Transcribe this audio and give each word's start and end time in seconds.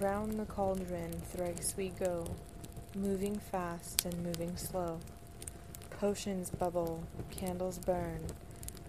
Round 0.00 0.40
the 0.40 0.46
cauldron 0.46 1.12
thrice 1.32 1.74
we 1.76 1.90
go, 1.90 2.26
moving 2.96 3.38
fast 3.38 4.04
and 4.04 4.24
moving 4.24 4.56
slow. 4.56 4.98
Potions 5.90 6.50
bubble, 6.50 7.04
candles 7.30 7.78
burn, 7.78 8.20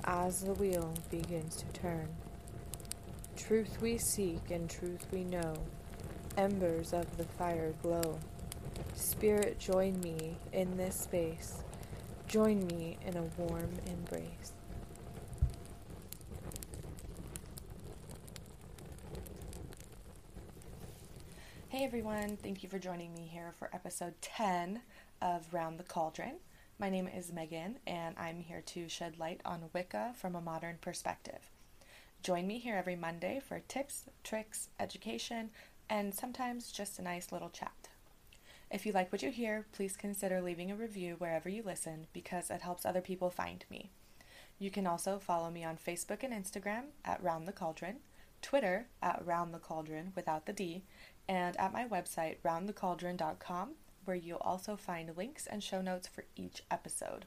as 0.06 0.42
the 0.42 0.54
wheel 0.54 0.94
begins 1.12 1.58
to 1.58 1.66
turn. 1.80 2.08
Truth 3.36 3.82
we 3.82 3.98
seek 3.98 4.50
and 4.50 4.70
truth 4.70 5.06
we 5.12 5.24
know, 5.24 5.54
embers 6.38 6.94
of 6.94 7.18
the 7.18 7.26
fire 7.26 7.74
glow. 7.84 8.20
Spirit, 8.96 9.60
join 9.60 10.00
me 10.00 10.38
in 10.52 10.78
this 10.78 11.02
space, 11.02 11.64
join 12.28 12.66
me 12.66 12.98
in 13.06 13.18
a 13.18 13.24
warm 13.38 13.72
embrace. 13.88 14.54
Hey 21.84 21.88
everyone, 21.88 22.38
thank 22.38 22.64
you 22.64 22.70
for 22.70 22.80
joining 22.80 23.14
me 23.14 23.30
here 23.30 23.52
for 23.60 23.70
episode 23.74 24.14
10 24.22 24.84
of 25.22 25.54
Round 25.54 25.78
the 25.78 25.84
Cauldron. 25.84 26.36
My 26.80 26.90
name 26.90 27.10
is 27.10 27.34
Megan, 27.34 27.80
and 27.86 28.16
I'm 28.18 28.40
here 28.40 28.62
to 28.68 28.88
shed 28.88 29.20
light 29.20 29.42
on 29.44 29.70
Wicca 29.74 30.14
from 30.16 30.34
a 30.34 30.40
modern 30.40 30.78
perspective. 30.80 31.52
Join 32.22 32.48
me 32.48 32.58
here 32.58 32.78
every 32.78 32.96
Monday 32.96 33.42
for 33.46 33.60
tips, 33.68 34.06
tricks, 34.24 34.70
education, 34.80 35.50
and 35.90 36.16
sometimes 36.16 36.72
just 36.72 37.00
a 37.00 37.04
nice 37.04 37.34
little 37.34 37.50
chat. 37.50 37.90
If 38.72 38.86
you 38.86 38.94
like 38.94 39.12
what 39.12 39.22
you 39.22 39.30
hear, 39.30 39.66
please 39.74 39.98
consider 39.98 40.40
leaving 40.40 40.72
a 40.72 40.78
review 40.78 41.16
wherever 41.18 41.50
you 41.50 41.64
listen 41.64 42.08
because 42.14 42.50
it 42.50 42.62
helps 42.62 42.86
other 42.86 43.02
people 43.02 43.30
find 43.30 43.66
me. 43.70 43.92
You 44.58 44.72
can 44.72 44.88
also 44.88 45.20
follow 45.20 45.50
me 45.50 45.66
on 45.66 45.76
Facebook 45.76 46.24
and 46.24 46.32
Instagram 46.32 46.84
at 47.04 47.22
Round 47.22 47.46
the 47.46 47.52
Cauldron, 47.52 47.98
Twitter 48.44 48.88
at 49.02 49.26
Round 49.26 49.54
the 49.54 49.60
Cauldron 49.60 50.12
without 50.16 50.46
the 50.46 50.54
D, 50.54 50.84
and 51.28 51.58
at 51.58 51.74
my 51.74 51.86
website, 51.88 52.38
roundthecauldron.com, 52.44 53.72
where 54.06 54.18
you'll 54.18 54.38
also 54.40 54.76
find 54.76 55.16
links 55.16 55.48
and 55.48 55.64
show 55.64 55.82
notes 55.82 56.08
for 56.08 56.26
each 56.36 56.64
episode. 56.70 57.26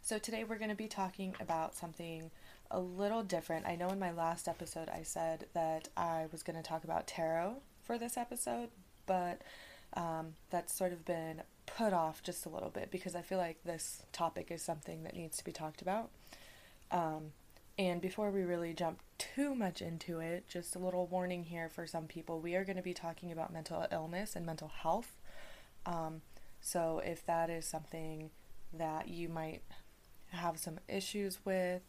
So, 0.00 0.18
today 0.18 0.44
we're 0.44 0.58
going 0.58 0.70
to 0.70 0.76
be 0.76 0.88
talking 0.88 1.34
about 1.40 1.74
something 1.74 2.30
a 2.70 2.78
little 2.78 3.22
different. 3.22 3.66
I 3.66 3.76
know 3.76 3.88
in 3.88 3.98
my 3.98 4.12
last 4.12 4.46
episode 4.48 4.88
I 4.88 5.02
said 5.02 5.46
that 5.54 5.88
I 5.96 6.26
was 6.30 6.42
going 6.42 6.56
to 6.56 6.62
talk 6.62 6.84
about 6.84 7.06
tarot 7.06 7.56
for 7.82 7.98
this 7.98 8.16
episode, 8.16 8.68
but 9.06 9.42
um, 9.94 10.34
that's 10.50 10.74
sort 10.74 10.92
of 10.92 11.04
been 11.04 11.42
put 11.66 11.92
off 11.92 12.22
just 12.22 12.46
a 12.46 12.48
little 12.48 12.70
bit 12.70 12.90
because 12.90 13.14
I 13.14 13.22
feel 13.22 13.38
like 13.38 13.62
this 13.64 14.02
topic 14.12 14.50
is 14.50 14.62
something 14.62 15.02
that 15.04 15.14
needs 15.14 15.36
to 15.38 15.44
be 15.44 15.52
talked 15.52 15.82
about. 15.82 16.10
Um, 16.90 17.32
and 17.78 18.00
before 18.00 18.30
we 18.30 18.42
really 18.42 18.74
jump 18.74 19.00
too 19.18 19.54
much 19.54 19.80
into 19.80 20.18
it, 20.18 20.48
just 20.48 20.74
a 20.74 20.80
little 20.80 21.06
warning 21.06 21.44
here 21.44 21.68
for 21.68 21.86
some 21.86 22.06
people. 22.06 22.40
We 22.40 22.56
are 22.56 22.64
going 22.64 22.76
to 22.76 22.82
be 22.82 22.94
talking 22.94 23.30
about 23.30 23.52
mental 23.52 23.86
illness 23.92 24.34
and 24.34 24.44
mental 24.44 24.68
health. 24.68 25.16
Um, 25.86 26.22
so 26.60 27.00
if 27.04 27.24
that 27.26 27.50
is 27.50 27.64
something 27.66 28.30
that 28.72 29.08
you 29.08 29.28
might 29.28 29.62
have 30.30 30.58
some 30.58 30.80
issues 30.88 31.38
with, 31.44 31.82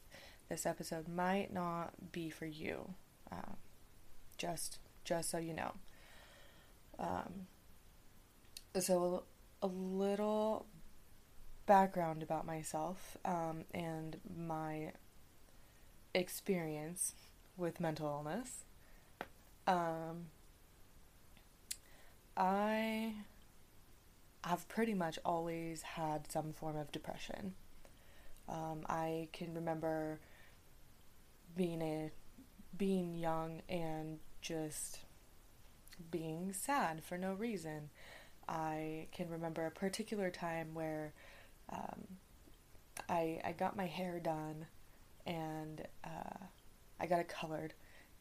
this 0.47 0.65
episode 0.65 1.07
might 1.07 1.51
not 1.51 2.11
be 2.11 2.29
for 2.29 2.45
you. 2.45 2.93
Uh, 3.31 3.55
just 4.37 4.79
just 5.03 5.29
so 5.29 5.39
you 5.39 5.53
know. 5.53 5.73
Um, 6.99 7.47
so 8.79 9.23
a, 9.61 9.67
little 9.67 10.67
background 11.65 12.21
about 12.21 12.45
myself 12.45 13.17
um, 13.25 13.63
and 13.73 14.17
my 14.37 14.91
experience 16.13 17.13
with 17.57 17.79
mental 17.79 18.07
illness. 18.07 18.65
Um, 19.67 20.27
I 22.35 23.13
have 24.43 24.67
pretty 24.67 24.93
much 24.93 25.19
always 25.25 25.81
had 25.81 26.31
some 26.31 26.53
form 26.53 26.77
of 26.77 26.91
depression. 26.91 27.53
Um, 28.47 28.85
I 28.87 29.27
can 29.33 29.53
remember 29.53 30.19
being 31.55 31.81
a 31.81 32.11
being 32.77 33.17
young 33.17 33.61
and 33.67 34.19
just 34.41 34.99
being 36.09 36.53
sad 36.53 37.03
for 37.03 37.17
no 37.17 37.33
reason. 37.33 37.89
I 38.47 39.07
can 39.11 39.29
remember 39.29 39.65
a 39.65 39.71
particular 39.71 40.31
time 40.31 40.73
where 40.73 41.13
um, 41.71 42.07
I 43.07 43.41
I 43.43 43.51
got 43.51 43.75
my 43.75 43.85
hair 43.85 44.19
done 44.19 44.65
and 45.29 45.87
uh, 46.03 46.45
I 46.99 47.05
got 47.05 47.19
it 47.19 47.29
colored, 47.29 47.73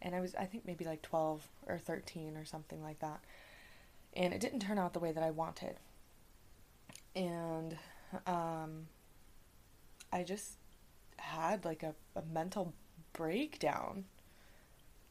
and 0.03 0.15
I 0.15 0.21
was 0.21 0.35
I 0.35 0.45
think 0.45 0.67
maybe 0.67 0.85
like 0.85 1.03
twelve 1.03 1.49
or 1.67 1.79
thirteen 1.79 2.37
or 2.37 2.45
something 2.45 2.83
like 2.83 3.01
that, 3.01 3.21
and 4.15 4.35
it 4.35 4.41
didn't 4.41 4.61
turn 4.61 4.79
out 4.79 4.93
the 4.93 5.01
way 5.01 5.13
that 5.13 5.23
I 5.25 5.31
wanted, 5.31 5.77
and 7.17 7.77
um, 8.27 8.87
I 10.13 10.23
just 10.23 10.53
had 11.17 11.65
like 11.65 11.83
a, 11.83 11.95
a 12.15 12.23
mental 12.33 12.75
breakdown 13.13 14.05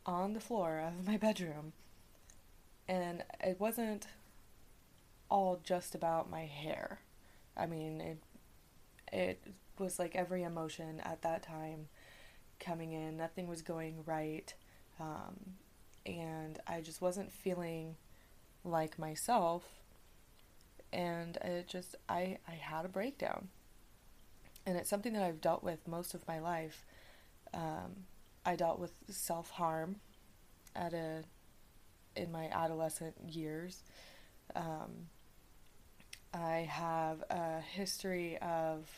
on 0.06 0.34
the 0.34 0.40
floor 0.40 0.80
of 0.80 1.06
my 1.06 1.18
bedroom. 1.18 1.74
And 2.88 3.24
it 3.44 3.60
wasn't 3.60 4.08
all 5.30 5.60
just 5.62 5.94
about 5.94 6.30
my 6.30 6.46
hair. 6.46 7.02
I 7.58 7.66
mean, 7.66 8.00
it 8.00 8.18
it 9.12 9.44
was 9.80 10.00
like 10.00 10.16
every 10.16 10.44
emotion 10.44 11.00
at 11.02 11.22
that 11.22 11.44
time 11.44 11.88
coming 12.60 12.94
in. 12.94 13.18
Nothing 13.18 13.48
was 13.48 13.62
going 13.62 14.04
right. 14.06 14.54
Um, 15.00 15.56
and 16.06 16.60
I 16.68 16.82
just 16.82 17.02
wasn't 17.02 17.32
feeling 17.32 17.96
like 18.64 18.98
myself. 18.98 19.64
And 20.94 21.38
it 21.38 21.68
just, 21.68 21.96
I, 22.08 22.38
I 22.48 22.54
had 22.54 22.86
a 22.86 22.90
breakdown. 22.90 23.50
And 24.66 24.78
it's 24.78 24.90
something 24.90 25.14
that 25.14 25.24
I've 25.24 25.42
dealt 25.42 25.64
with 25.64 25.88
most 25.88 26.14
of 26.14 26.28
my 26.28 26.40
life. 26.40 26.86
Um, 27.54 28.06
I 28.46 28.56
dealt 28.56 28.80
with 28.80 28.92
self 29.10 29.52
harm 29.52 29.98
at 30.76 30.94
a, 30.94 31.24
in 32.16 32.32
my 32.32 32.46
adolescent 32.46 33.16
years. 33.30 33.84
Um, 34.56 35.08
I 36.34 36.68
have 36.70 37.24
a 37.30 37.62
history 37.62 38.38
of 38.40 38.90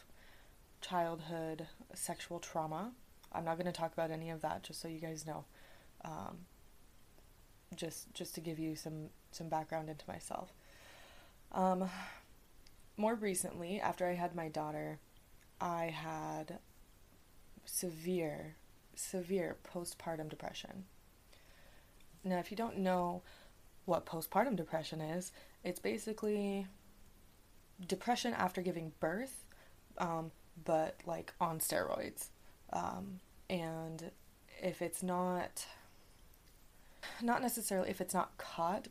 childhood 0.82 1.68
sexual 1.94 2.40
trauma. 2.40 2.92
I'm 3.32 3.46
not 3.46 3.58
going 3.58 3.72
to 3.72 3.72
talk 3.72 3.94
about 3.94 4.12
any 4.12 4.30
of 4.30 4.42
that, 4.42 4.64
just 4.64 4.82
so 4.82 4.88
you 4.88 5.00
guys 5.00 5.26
know. 5.26 5.46
Um, 6.04 6.40
just 7.76 8.14
just 8.14 8.34
to 8.36 8.42
give 8.42 8.58
you 8.58 8.76
some 8.76 9.10
some 9.32 9.50
background 9.50 9.90
into 9.90 10.06
myself. 10.08 10.54
Um, 11.52 11.90
more 12.98 13.16
recently, 13.16 13.80
after 13.80 14.08
I 14.08 14.14
had 14.14 14.36
my 14.36 14.48
daughter, 14.50 15.00
I 15.62 15.86
had 15.86 16.60
severe 17.66 18.56
severe 18.96 19.58
postpartum 19.64 20.30
depression. 20.30 20.86
Now, 22.24 22.40
if 22.40 22.52
you 22.52 22.58
don't 22.58 22.80
know 22.80 23.22
what 23.86 24.06
postpartum 24.06 24.56
depression 24.56 25.00
is, 25.00 25.32
it's 25.64 25.80
basically 25.80 26.68
depression 27.88 28.34
after 28.34 28.62
giving 28.62 28.92
birth, 29.00 29.46
um, 29.98 30.32
but 30.66 30.96
like 31.06 31.34
on 31.40 31.60
steroids. 31.60 32.28
Um, 32.72 33.20
and 33.50 34.12
if 34.62 34.82
it's 34.82 35.02
not, 35.02 35.66
not 37.22 37.42
necessarily 37.42 37.90
if 37.90 38.02
it's 38.02 38.14
not 38.14 38.38
caught, 38.38 38.88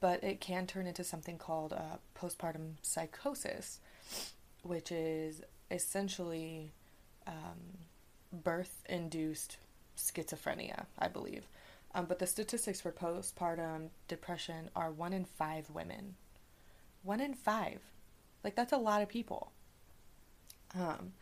but 0.00 0.22
it 0.24 0.40
can 0.40 0.66
turn 0.66 0.86
into 0.86 1.04
something 1.04 1.38
called 1.38 1.72
uh, 1.72 1.96
postpartum 2.18 2.74
psychosis, 2.82 3.80
which 4.62 4.90
is 4.90 5.42
essentially 5.70 6.72
um, 7.26 7.78
birth 8.32 8.82
induced 8.88 9.58
schizophrenia, 9.96 10.86
I 10.98 11.08
believe. 11.08 11.46
Um, 11.94 12.06
but 12.06 12.18
the 12.18 12.26
statistics 12.26 12.80
for 12.80 12.92
postpartum 12.92 13.88
depression 14.08 14.70
are 14.76 14.90
one 14.90 15.12
in 15.12 15.24
five 15.24 15.70
women. 15.70 16.14
One 17.02 17.20
in 17.20 17.34
five. 17.34 17.80
Like, 18.44 18.54
that's 18.54 18.72
a 18.72 18.78
lot 18.78 19.02
of 19.02 19.08
people. 19.08 19.52
Um, 20.74 21.12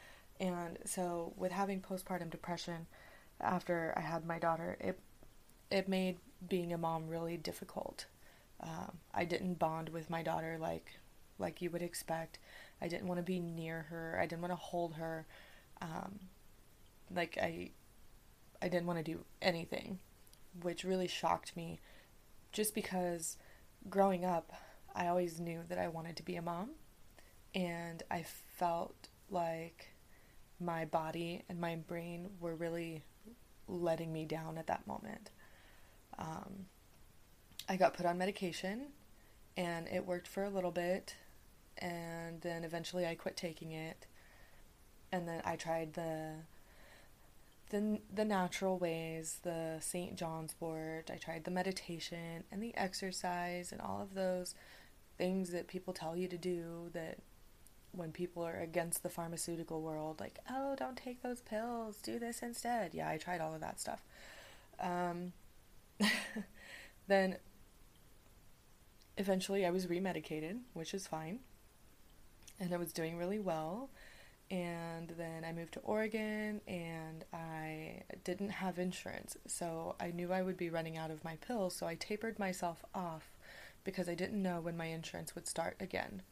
and 0.41 0.79
so, 0.85 1.33
with 1.37 1.53
having 1.53 1.81
postpartum 1.81 2.31
depression 2.31 2.87
after 3.41 3.93
I 3.97 4.01
had 4.01 4.27
my 4.27 4.39
daughter, 4.39 4.77
it 4.81 4.99
it 5.71 5.89
made 5.89 6.19
being 6.49 6.73
a 6.73 6.79
mom 6.79 7.09
really 7.09 7.37
difficult. 7.37 8.07
Um, 8.61 8.99
I 9.15 9.25
didn't 9.25 9.59
bond 9.59 9.91
with 9.91 10.11
my 10.11 10.23
daughter 10.23 10.59
like 10.61 10.99
like 11.39 11.63
you 11.63 11.71
would 11.71 11.83
expect. 11.83 12.39
I 12.81 12.89
didn't 12.89 13.07
want 13.07 13.19
to 13.19 13.25
be 13.25 13.41
near 13.41 13.87
her. 13.91 14.19
I 14.21 14.27
didn't 14.27 14.43
want 14.43 14.53
to 14.53 14.57
hold 14.57 14.95
her. 14.95 15.27
Um, 15.81 16.19
like 17.15 17.39
I, 17.41 17.71
I 18.61 18.69
didn't 18.69 18.87
want 18.87 18.99
to 18.99 19.05
do 19.05 19.25
anything, 19.41 19.99
which 20.63 20.85
really 20.85 21.09
shocked 21.09 21.57
me, 21.57 21.81
just 22.53 22.75
because 22.75 23.37
growing 23.89 24.25
up, 24.25 24.53
I 24.95 25.07
always 25.07 25.41
knew 25.41 25.63
that 25.69 25.79
I 25.79 25.89
wanted 25.89 26.17
to 26.17 26.25
be 26.25 26.37
a 26.37 26.43
mom, 26.43 26.71
and 27.55 28.03
I 28.11 28.25
felt 28.57 29.09
like 29.31 29.89
my 30.61 30.85
body 30.85 31.43
and 31.49 31.61
my 31.61 31.77
brain 31.77 32.29
were 32.41 32.55
really 32.55 33.03
letting 33.67 34.13
me 34.13 34.25
down 34.25 34.59
at 34.59 34.67
that 34.67 34.87
moment. 34.87 35.31
Um, 36.19 36.67
I 37.69 37.77
got 37.77 37.95
put 37.95 38.07
on 38.07 38.19
medication 38.19 38.89
and 39.57 39.87
it 39.89 40.07
worked 40.07 40.27
for 40.27 40.45
a 40.45 40.51
little 40.51 40.71
bit 40.71 41.15
and 41.79 42.41
then 42.41 42.65
eventually 42.65 43.07
I 43.07 43.15
quit 43.15 43.37
taking 43.37 43.73
it 43.73 44.07
and 45.13 45.29
then 45.29 45.43
I 45.45 45.57
tried 45.57 45.95
the 45.95 46.35
the 47.71 48.01
the 48.13 48.25
natural 48.25 48.79
ways, 48.79 49.41
the 49.43 49.77
St. 49.81 50.17
John's 50.17 50.55
wort, 50.59 51.11
I 51.13 51.17
tried 51.17 51.45
the 51.45 51.51
meditation 51.51 52.45
and 52.51 52.63
the 52.63 52.75
exercise 52.77 53.73
and 53.73 53.81
all 53.81 54.01
of 54.01 54.15
those 54.15 54.55
things 55.19 55.51
that 55.51 55.67
people 55.67 55.93
tell 55.93 56.17
you 56.17 56.29
to 56.29 56.39
do 56.39 56.91
that 56.95 57.19
when 57.93 58.13
people 58.13 58.45
are 58.45 58.61
against 58.61 59.03
the 59.03 59.09
pharmaceutical 59.09 59.83
world, 59.83 60.21
like, 60.21 60.39
oh, 60.51 60.77
don't 60.77 60.97
take 60.97 61.23
those 61.23 61.41
pills, 61.41 61.97
do 62.03 62.19
this 62.19 62.43
instead. 62.43 62.95
Yeah, 62.95 63.09
I 63.09 63.17
tried 63.17 63.41
all 63.41 63.55
of 63.55 63.61
that 63.61 63.81
stuff. 63.81 64.03
Um, 64.81 65.33
then 67.09 67.37
eventually 69.17 69.67
I 69.67 69.71
was 69.71 69.87
remedicated, 69.87 70.61
which 70.75 70.95
is 70.95 71.07
fine. 71.07 71.41
And 72.61 72.73
I 72.73 72.77
was 72.77 72.93
doing 72.93 73.17
really 73.17 73.39
well. 73.39 73.91
And 74.51 75.13
then 75.19 75.45
I 75.45 75.53
moved 75.53 75.75
to 75.75 75.81
Oregon 75.81 76.63
and 76.67 77.25
I 77.33 78.03
didn't 78.25 78.49
have 78.49 78.79
insurance. 78.79 79.37
So 79.47 79.95
I 80.01 80.11
knew 80.11 80.33
I 80.33 80.43
would 80.43 80.57
be 80.57 80.71
running 80.71 80.97
out 80.97 81.11
of 81.11 81.25
my 81.25 81.37
pills. 81.37 81.75
So 81.75 81.87
I 81.87 81.97
tapered 81.97 82.39
myself 82.39 82.85
off 82.95 83.31
because 83.85 84.09
I 84.09 84.15
didn't 84.15 84.43
know 84.43 84.61
when 84.61 84.77
my 84.77 84.87
insurance 84.87 85.35
would 85.35 85.47
start 85.47 85.77
again. 85.81 86.23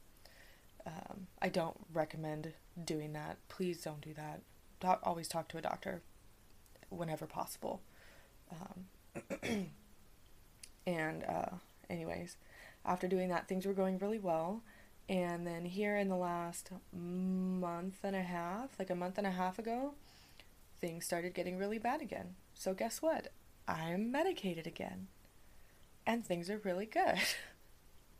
Um, 0.86 1.26
I 1.42 1.48
don't 1.48 1.76
recommend 1.92 2.52
doing 2.82 3.12
that. 3.14 3.38
Please 3.48 3.82
don't 3.82 4.00
do 4.00 4.14
that. 4.14 4.40
Do- 4.80 5.02
always 5.02 5.28
talk 5.28 5.48
to 5.48 5.58
a 5.58 5.62
doctor 5.62 6.02
whenever 6.88 7.26
possible. 7.26 7.80
Um, 8.52 9.26
and, 10.86 11.24
uh, 11.24 11.56
anyways, 11.90 12.36
after 12.84 13.08
doing 13.08 13.28
that, 13.30 13.48
things 13.48 13.66
were 13.66 13.72
going 13.72 13.98
really 13.98 14.20
well. 14.20 14.62
And 15.08 15.46
then 15.46 15.64
here 15.64 15.96
in 15.96 16.08
the 16.08 16.16
last 16.16 16.70
month 16.92 17.98
and 18.02 18.16
a 18.16 18.22
half, 18.22 18.70
like 18.78 18.90
a 18.90 18.94
month 18.94 19.18
and 19.18 19.26
a 19.26 19.30
half 19.30 19.58
ago, 19.58 19.94
things 20.80 21.04
started 21.04 21.34
getting 21.34 21.58
really 21.58 21.78
bad 21.78 22.00
again. 22.00 22.34
So 22.54 22.74
guess 22.74 23.00
what? 23.00 23.28
I'm 23.68 24.10
medicated 24.10 24.66
again. 24.66 25.08
And 26.06 26.24
things 26.24 26.48
are 26.50 26.58
really 26.58 26.86
good. 26.86 27.18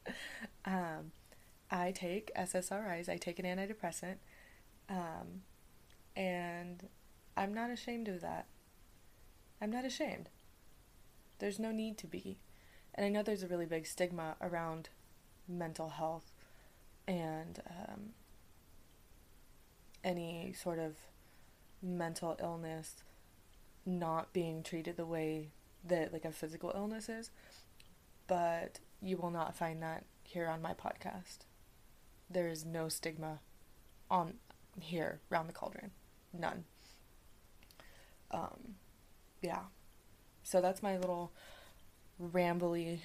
um, 0.64 1.12
I 1.70 1.90
take 1.90 2.34
SSRIs, 2.34 3.08
I 3.08 3.16
take 3.16 3.38
an 3.38 3.44
antidepressant, 3.44 4.16
um, 4.88 5.42
and 6.14 6.88
I'm 7.36 7.52
not 7.52 7.70
ashamed 7.70 8.08
of 8.08 8.20
that. 8.20 8.46
I'm 9.60 9.70
not 9.70 9.84
ashamed. 9.84 10.28
There's 11.38 11.58
no 11.58 11.72
need 11.72 11.98
to 11.98 12.06
be. 12.06 12.38
And 12.94 13.04
I 13.04 13.08
know 13.08 13.22
there's 13.22 13.42
a 13.42 13.48
really 13.48 13.66
big 13.66 13.86
stigma 13.86 14.36
around 14.40 14.88
mental 15.48 15.90
health 15.90 16.32
and 17.06 17.60
um, 17.68 18.00
any 20.02 20.52
sort 20.52 20.78
of 20.78 20.94
mental 21.82 22.36
illness 22.40 22.96
not 23.84 24.32
being 24.32 24.62
treated 24.62 24.96
the 24.96 25.06
way 25.06 25.50
that 25.84 26.12
like 26.12 26.24
a 26.24 26.32
physical 26.32 26.72
illness 26.74 27.08
is 27.08 27.30
but 28.26 28.80
you 29.00 29.16
will 29.16 29.30
not 29.30 29.56
find 29.56 29.82
that 29.82 30.04
here 30.24 30.48
on 30.48 30.60
my 30.60 30.74
podcast 30.74 31.38
there 32.30 32.48
is 32.48 32.64
no 32.64 32.88
stigma 32.88 33.40
on 34.10 34.34
here 34.80 35.20
around 35.30 35.46
the 35.46 35.52
cauldron. 35.52 35.90
None. 36.32 36.64
Um 38.30 38.76
yeah. 39.40 39.62
So 40.42 40.60
that's 40.60 40.82
my 40.82 40.96
little 40.96 41.32
rambly 42.22 43.00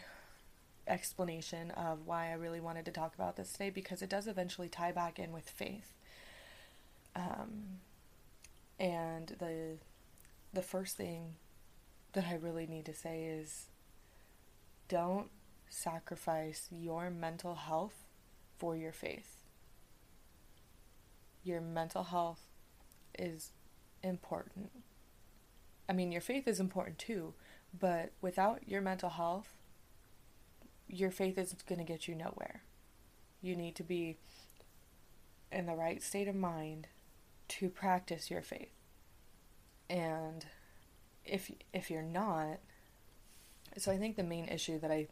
explanation 0.88 1.72
of 1.72 2.06
why 2.06 2.30
I 2.30 2.34
really 2.34 2.60
wanted 2.60 2.86
to 2.86 2.92
talk 2.92 3.16
about 3.16 3.36
this 3.36 3.52
today 3.52 3.70
because 3.70 4.02
it 4.02 4.10
does 4.10 4.28
eventually 4.28 4.70
tie 4.70 4.92
back 4.92 5.20
in 5.20 5.32
with 5.32 5.50
faith. 5.50 5.94
Um, 7.16 7.80
and 8.80 9.36
the 9.40 9.78
the 10.54 10.62
first 10.62 10.98
thing 10.98 11.36
that 12.14 12.26
I 12.26 12.36
really 12.36 12.68
need 12.68 12.86
to 12.86 12.94
say 12.94 13.24
is 13.24 13.68
don't 14.90 15.30
sacrifice 15.70 16.68
your 16.72 17.10
mental 17.10 17.56
health 17.56 18.06
for 18.62 18.76
your 18.76 18.92
faith. 18.92 19.38
Your 21.44 21.60
mental 21.60 22.04
health 22.04 22.42
is 23.18 23.54
important. 24.04 24.70
I 25.90 25.94
mean, 25.94 26.12
your 26.12 26.22
faith 26.22 26.48
is 26.48 26.60
important 26.60 27.00
too, 27.00 27.34
but 27.78 28.12
without 28.22 28.68
your 28.68 28.82
mental 28.82 29.10
health, 29.10 29.56
your 30.88 31.10
faith 31.10 31.40
isn't 31.40 31.66
going 31.66 31.80
to 31.80 31.84
get 31.84 32.08
you 32.08 32.14
nowhere. 32.14 32.62
You 33.42 33.56
need 33.56 33.76
to 33.78 33.84
be 33.84 34.20
in 35.52 35.66
the 35.66 35.74
right 35.74 36.04
state 36.04 36.28
of 36.28 36.36
mind 36.36 36.86
to 37.48 37.68
practice 37.68 38.30
your 38.30 38.44
faith. 38.44 38.76
And 39.90 40.46
if 41.26 41.52
if 41.74 41.90
you're 41.90 42.04
not, 42.04 42.60
so 43.80 43.92
I 43.92 43.98
think 43.98 44.18
the 44.18 44.24
main 44.24 44.48
issue 44.48 44.80
that 44.82 44.92
I 44.92 45.08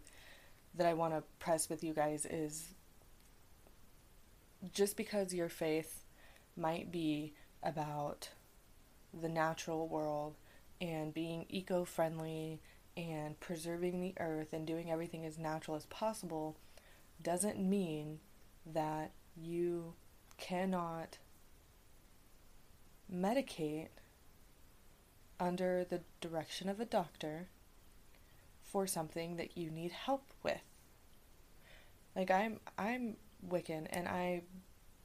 that 0.75 0.85
I 0.85 0.93
want 0.93 1.15
to 1.15 1.23
press 1.39 1.67
with 1.67 1.83
you 1.83 1.95
guys 1.95 2.27
is 2.27 2.75
just 4.73 4.97
because 4.97 5.33
your 5.33 5.49
faith 5.49 6.03
might 6.55 6.91
be 6.91 7.33
about 7.63 8.29
the 9.13 9.29
natural 9.29 9.87
world 9.87 10.35
and 10.81 11.13
being 11.13 11.45
eco-friendly 11.49 12.61
and 12.95 13.39
preserving 13.39 14.01
the 14.01 14.13
earth 14.19 14.53
and 14.53 14.65
doing 14.67 14.91
everything 14.91 15.25
as 15.25 15.37
natural 15.37 15.77
as 15.77 15.85
possible 15.85 16.57
doesn't 17.21 17.59
mean 17.59 18.19
that 18.65 19.11
you 19.35 19.93
cannot 20.37 21.17
medicate 23.13 23.89
under 25.39 25.85
the 25.85 26.01
direction 26.21 26.69
of 26.69 26.79
a 26.79 26.85
doctor 26.85 27.47
for 28.61 28.85
something 28.85 29.37
that 29.37 29.57
you 29.57 29.71
need 29.71 29.91
help 29.91 30.31
with. 30.43 30.61
Like 32.15 32.29
I'm 32.29 32.59
I'm 32.77 33.15
Wiccan 33.47 33.87
and 33.89 34.07
I 34.07 34.43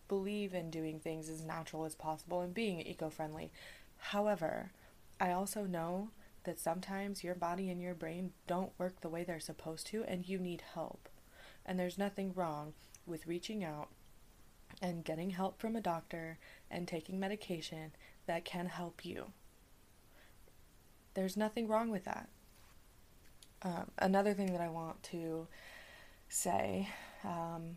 believe 0.09 0.55
in 0.55 0.71
doing 0.71 1.01
things 1.01 1.29
as 1.29 1.45
natural 1.45 1.85
as 1.85 1.95
possible 1.95 2.41
and 2.41 2.53
being 2.53 2.81
eco-friendly. 2.81 3.51
However, 3.97 4.73
I 5.21 5.33
also 5.33 5.65
know 5.65 6.11
that 6.45 6.59
sometimes 6.59 7.25
your 7.25 7.35
body 7.35 7.71
and 7.71 7.81
your 7.81 7.95
brain 7.95 8.33
don't 8.47 8.73
work 8.79 9.01
the 9.01 9.09
way 9.09 9.25
they're 9.25 9.41
supposed 9.41 9.87
to 9.89 10.05
and 10.05 10.29
you 10.29 10.39
need 10.39 10.63
help. 10.75 11.09
And 11.65 11.79
there's 11.79 11.97
nothing 11.97 12.33
wrong 12.35 12.75
with 13.07 13.27
reaching 13.27 13.65
out 13.65 13.89
and 14.83 15.05
getting 15.05 15.31
help 15.31 15.59
from 15.59 15.77
a 15.77 15.81
doctor 15.81 16.39
and 16.71 16.87
taking 16.87 17.19
medication 17.19 17.93
that 18.27 18.45
can 18.45 18.67
help 18.67 19.05
you. 19.05 19.33
There's 21.15 21.37
nothing 21.37 21.69
wrong 21.69 21.91
with 21.91 22.05
that. 22.05 22.29
Um, 23.63 23.91
another 23.99 24.35
thing 24.35 24.53
that 24.53 24.61
I 24.61 24.69
want 24.69 25.03
to 25.05 25.47
say, 26.29 26.89
um, 27.23 27.77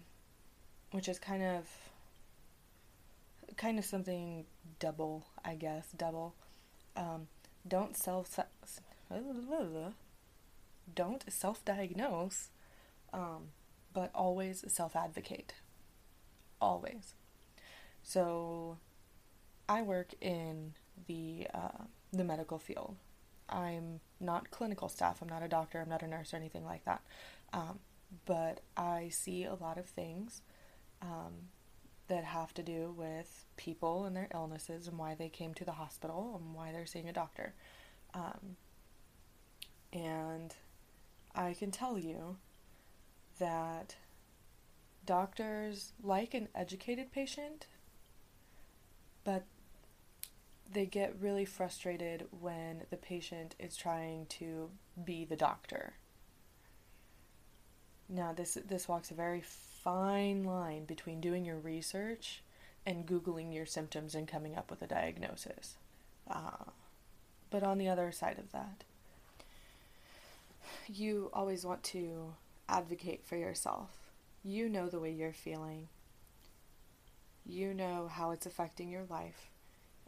which 0.98 1.08
is 1.08 1.20
kind 1.20 1.44
of 1.44 1.68
kind 3.56 3.78
of 3.78 3.86
something 3.86 4.46
double, 4.80 5.28
I 5.46 5.54
guess, 5.54 5.92
double. 5.96 6.34
Um, 6.96 7.28
don't 7.68 7.96
self 7.96 8.40
don't 10.96 11.24
self-diagnose 11.32 12.50
um, 13.14 13.50
but 13.94 14.10
always 14.16 14.66
self-advocate. 14.68 15.54
Always. 16.60 17.14
So 18.02 18.80
i 19.70 19.84
work 19.84 20.16
in 20.20 20.74
the 21.06 21.46
uh, 21.54 21.84
the 22.12 22.24
medical 22.24 22.58
field. 22.58 22.96
I'm 23.48 24.00
not 24.20 24.50
clinical 24.50 24.90
staff. 24.90 25.22
I'm 25.22 25.30
not 25.30 25.44
a 25.44 25.48
doctor. 25.48 25.80
I'm 25.80 25.90
not 25.90 26.02
a 26.02 26.08
nurse 26.08 26.34
or 26.34 26.38
anything 26.38 26.66
like 26.66 26.86
that. 26.86 27.02
Um, 27.54 27.78
but 28.26 28.62
i 28.76 29.10
see 29.10 29.44
a 29.44 29.54
lot 29.54 29.78
of 29.78 29.86
things 29.86 30.42
um, 31.02 31.34
that 32.08 32.24
have 32.24 32.54
to 32.54 32.64
do 32.64 32.94
with 32.98 33.46
people 33.58 34.06
and 34.06 34.16
their 34.16 34.30
illnesses 34.34 34.88
and 34.88 34.98
why 34.98 35.16
they 35.16 35.30
came 35.30 35.54
to 35.54 35.66
the 35.66 35.74
hospital 35.74 36.40
and 36.42 36.54
why 36.54 36.72
they're 36.72 36.86
seeing 36.86 37.10
a 37.10 37.14
doctor. 37.14 37.54
Um, 38.14 38.58
And 39.94 40.54
I 41.34 41.54
can 41.54 41.72
tell 41.72 41.98
you 41.98 42.38
that 43.40 43.96
doctors 45.06 45.94
like 46.04 46.34
an 46.34 46.50
educated 46.54 47.12
patient, 47.12 47.68
but 49.24 49.46
they 50.70 50.86
get 50.86 51.16
really 51.22 51.46
frustrated 51.46 52.28
when 52.42 52.84
the 52.90 52.98
patient 52.98 53.56
is 53.60 53.78
trying 53.78 54.26
to 54.26 54.70
be 55.06 55.26
the 55.26 55.38
doctor. 55.38 55.94
Now, 58.10 58.34
this 58.34 58.58
this 58.68 58.88
walks 58.88 59.12
a 59.12 59.14
very 59.16 59.42
fine 59.88 60.44
line 60.44 60.84
between 60.84 61.22
doing 61.22 61.46
your 61.46 61.58
research 61.58 62.42
and 62.86 63.06
googling 63.06 63.54
your 63.54 63.66
symptoms 63.66 64.14
and 64.14 64.28
coming 64.28 64.54
up 64.54 64.70
with 64.70 64.82
a 64.82 64.88
diagnosis. 64.88 65.76
Uh, 66.30 66.66
but 67.50 67.64
on 67.64 67.78
the 67.78 67.88
other 67.88 68.12
side 68.12 68.38
of 68.38 68.52
that, 68.52 68.84
you 70.90 71.30
always 71.32 71.66
want 71.66 71.84
to 71.84 72.34
advocate 72.68 73.24
for 73.24 73.38
yourself. 73.38 73.88
You 74.44 74.68
know 74.68 74.90
the 74.90 75.00
way 75.00 75.14
you're 75.14 75.32
feeling. 75.32 75.88
You 77.46 77.74
know 77.74 78.10
how 78.12 78.32
it's 78.32 78.46
affecting 78.46 78.90
your 78.90 79.06
life 79.10 79.48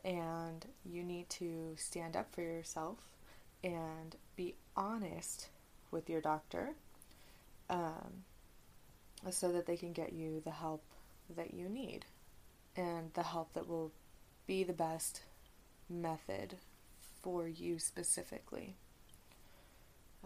and 0.04 0.66
you 0.84 1.04
need 1.04 1.30
to 1.30 1.76
stand 1.78 2.18
up 2.18 2.36
for 2.36 2.42
yourself 2.42 2.98
and 3.64 4.18
be 4.36 4.56
honest 4.76 5.48
with 5.90 6.10
your 6.10 6.20
doctor 6.20 6.72
um, 7.70 8.26
so 9.30 9.52
that 9.52 9.66
they 9.66 9.78
can 9.78 9.94
get 9.94 10.14
you 10.14 10.42
the 10.44 10.52
help 10.52 10.84
that 11.36 11.54
you 11.54 11.70
need 11.70 12.06
and 12.76 13.14
the 13.14 13.24
help 13.24 13.54
that 13.54 13.68
will 13.68 13.92
be 14.48 14.64
the 14.64 14.74
best 14.74 15.22
method 15.90 16.56
for 17.22 17.48
you 17.48 17.80
specifically. 17.80 18.76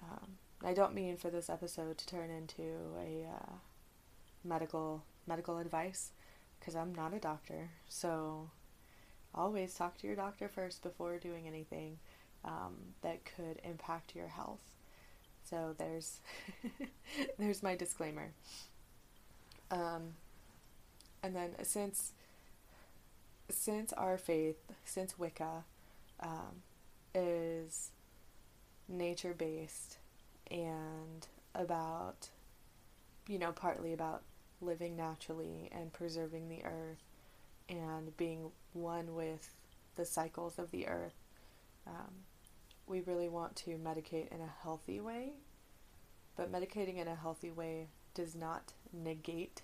Um, 0.01 0.37
I 0.63 0.73
don't 0.73 0.93
mean 0.93 1.17
for 1.17 1.29
this 1.29 1.49
episode 1.49 1.97
to 1.97 2.07
turn 2.07 2.29
into 2.29 2.63
a 2.97 3.25
uh, 3.25 3.53
medical 4.43 5.03
medical 5.27 5.57
advice 5.57 6.11
because 6.59 6.75
I'm 6.75 6.93
not 6.93 7.13
a 7.13 7.19
doctor. 7.19 7.69
So 7.87 8.49
always 9.33 9.73
talk 9.73 9.97
to 9.97 10.07
your 10.07 10.15
doctor 10.15 10.47
first 10.47 10.83
before 10.83 11.17
doing 11.17 11.47
anything 11.47 11.97
um, 12.45 12.75
that 13.01 13.25
could 13.25 13.59
impact 13.63 14.15
your 14.15 14.27
health. 14.27 14.61
So 15.43 15.75
there's 15.77 16.19
there's 17.37 17.63
my 17.63 17.75
disclaimer. 17.75 18.31
Um, 19.73 20.13
and 21.23 21.35
then 21.35 21.51
since 21.63 22.13
since 23.49 23.91
our 23.93 24.17
faith, 24.17 24.57
since 24.85 25.17
Wicca 25.17 25.63
um, 26.19 26.61
is 27.15 27.89
nature 28.87 29.33
based 29.33 29.97
and 30.51 31.27
about 31.55 32.29
you 33.27 33.39
know 33.39 33.51
partly 33.51 33.93
about 33.93 34.21
living 34.61 34.95
naturally 34.95 35.69
and 35.71 35.91
preserving 35.91 36.49
the 36.49 36.63
earth 36.63 37.03
and 37.67 38.15
being 38.15 38.51
one 38.73 39.15
with 39.15 39.55
the 39.95 40.05
cycles 40.05 40.59
of 40.59 40.69
the 40.69 40.87
earth. 40.87 41.15
Um, 41.87 42.25
we 42.85 43.01
really 43.01 43.29
want 43.29 43.55
to 43.55 43.71
medicate 43.71 44.31
in 44.31 44.39
a 44.39 44.53
healthy 44.61 44.99
way, 45.01 45.33
but 46.37 46.51
medicating 46.51 46.97
in 46.97 47.07
a 47.07 47.15
healthy 47.15 47.49
way 47.49 47.87
does 48.13 48.35
not 48.35 48.73
negate 48.91 49.61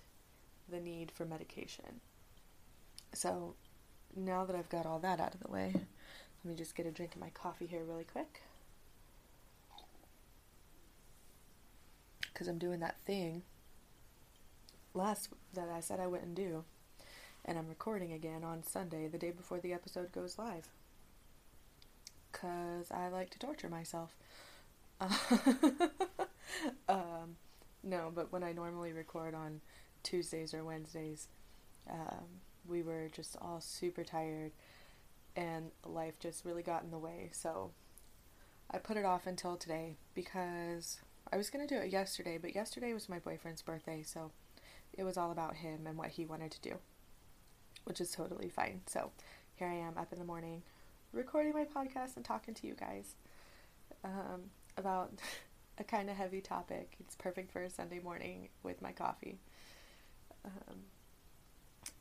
the 0.68 0.80
need 0.80 1.10
for 1.10 1.24
medication. 1.24 2.00
So 3.12 3.54
now 4.16 4.44
that 4.44 4.56
I've 4.56 4.68
got 4.68 4.86
all 4.86 4.98
that 5.00 5.20
out 5.20 5.34
of 5.34 5.40
the 5.40 5.50
way, 5.50 5.72
let 5.74 6.44
me 6.44 6.54
just 6.54 6.74
get 6.74 6.86
a 6.86 6.90
drink 6.90 7.14
of 7.14 7.20
my 7.20 7.30
coffee 7.30 7.66
here 7.66 7.84
really 7.84 8.04
quick. 8.04 8.42
Because 12.32 12.48
I'm 12.48 12.58
doing 12.58 12.80
that 12.80 12.96
thing 13.04 13.42
last 14.94 15.28
that 15.54 15.68
I 15.68 15.80
said 15.80 16.00
I 16.00 16.06
wouldn't 16.06 16.34
do 16.34 16.64
and 17.44 17.58
I'm 17.58 17.68
recording 17.68 18.12
again 18.12 18.44
on 18.44 18.62
Sunday, 18.62 19.08
the 19.08 19.18
day 19.18 19.30
before 19.30 19.60
the 19.60 19.72
episode 19.72 20.12
goes 20.12 20.38
live. 20.38 20.68
Because 22.30 22.90
I 22.90 23.08
like 23.08 23.30
to 23.30 23.38
torture 23.38 23.68
myself. 23.68 24.14
um, 26.88 27.36
no, 27.82 28.10
but 28.14 28.32
when 28.32 28.42
I 28.42 28.52
normally 28.52 28.92
record 28.92 29.34
on 29.34 29.60
Tuesdays 30.02 30.54
or 30.54 30.64
Wednesdays, 30.64 31.28
um, 31.88 32.24
we 32.66 32.82
were 32.82 33.08
just 33.12 33.36
all 33.40 33.60
super 33.60 34.04
tired 34.04 34.52
and 35.36 35.70
life 35.84 36.18
just 36.18 36.44
really 36.44 36.62
got 36.62 36.82
in 36.82 36.90
the 36.90 36.98
way. 36.98 37.30
So 37.32 37.70
I 38.70 38.78
put 38.78 38.96
it 38.96 39.04
off 39.04 39.26
until 39.26 39.56
today 39.56 39.96
because 40.14 41.00
I 41.32 41.36
was 41.36 41.50
going 41.50 41.66
to 41.66 41.74
do 41.74 41.80
it 41.80 41.90
yesterday, 41.90 42.38
but 42.38 42.54
yesterday 42.54 42.92
was 42.92 43.08
my 43.08 43.18
boyfriend's 43.18 43.62
birthday, 43.62 44.02
so 44.02 44.32
it 44.92 45.04
was 45.04 45.16
all 45.16 45.30
about 45.30 45.56
him 45.56 45.86
and 45.86 45.96
what 45.96 46.10
he 46.10 46.26
wanted 46.26 46.50
to 46.52 46.60
do 46.60 46.76
which 47.84 48.00
is 48.00 48.10
totally 48.10 48.48
fine. 48.48 48.80
So 48.86 49.10
here 49.54 49.68
I 49.68 49.74
am 49.74 49.96
up 49.96 50.12
in 50.12 50.18
the 50.18 50.24
morning 50.24 50.62
recording 51.12 51.52
my 51.52 51.64
podcast 51.64 52.16
and 52.16 52.24
talking 52.24 52.54
to 52.54 52.66
you 52.66 52.74
guys 52.74 53.14
um, 54.04 54.50
about 54.76 55.12
a 55.80 55.84
kind 55.84 56.10
of 56.10 56.16
heavy 56.16 56.42
topic. 56.42 56.94
It's 57.00 57.16
perfect 57.16 57.50
for 57.50 57.62
a 57.62 57.70
Sunday 57.70 57.98
morning 57.98 58.50
with 58.62 58.82
my 58.82 58.92
coffee. 58.92 59.38
Um, 60.44 60.76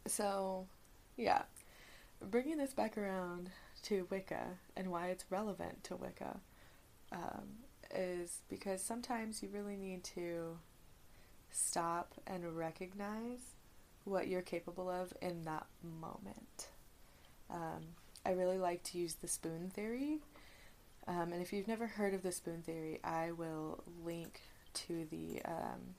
so, 0.05 0.67
yeah, 1.15 1.43
bringing 2.21 2.57
this 2.57 2.74
back 2.74 2.98
around 2.98 3.50
to 3.83 4.05
Wicca 4.09 4.57
and 4.75 4.91
why 4.91 5.07
it's 5.07 5.24
relevant 5.29 5.83
to 5.86 5.95
Wicca 5.95 6.41
um, 7.13 7.48
is 7.95 8.41
because 8.50 8.83
sometimes 8.83 9.41
you 9.41 9.50
really 9.50 9.77
need 9.77 10.03
to 10.03 10.57
stop 11.51 12.13
and 12.27 12.57
recognize 12.57 13.39
what 14.03 14.27
you're 14.27 14.41
capable 14.41 14.89
of 14.89 15.13
in 15.21 15.43
that 15.43 15.67
moment. 16.01 16.67
Um, 17.50 17.95
I 18.25 18.31
really 18.31 18.57
like 18.57 18.83
to 18.83 18.98
use 18.98 19.15
the 19.15 19.27
spoon 19.27 19.71
theory. 19.74 20.19
Um, 21.08 21.34
and 21.34 21.41
if 21.41 21.51
you've 21.51 21.68
never 21.68 21.88
heard 21.88 22.13
of 22.13 22.22
the 22.22 22.32
spoon 22.32 22.62
theory, 22.62 23.00
I 23.03 23.32
will 23.32 23.84
link 24.06 24.41
to 24.74 25.08
the 25.10 25.41
um, 25.46 25.96